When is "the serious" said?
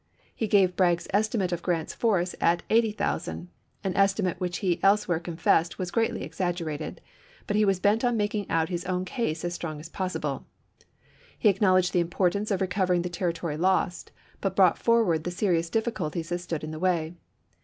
15.23-15.69